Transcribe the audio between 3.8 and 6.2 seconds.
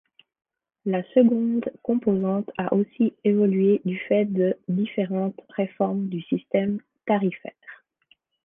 du fait de différentes réformes